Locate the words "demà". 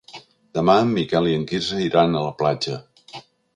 0.57-0.77